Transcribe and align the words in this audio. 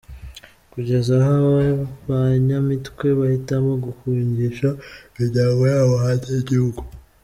Kugeza 0.71 1.13
aho 1.17 1.27
aba 1.35 1.59
ba 2.07 2.21
Nyamitwe 2.47 3.07
bahitamo 3.19 3.71
guhungisha 3.85 4.67
imiryango 5.13 5.61
yabo 5.71 5.93
hanze 6.03 6.29
y’igihugu. 6.35 6.81